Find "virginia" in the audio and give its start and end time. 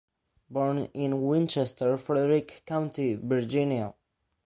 3.13-3.93